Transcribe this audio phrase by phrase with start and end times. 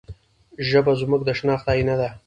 [0.69, 2.09] ژبه زموږ د شناخت آینه ده.